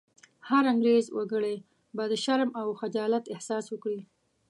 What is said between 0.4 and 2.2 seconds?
هر انګرېز وګړی به د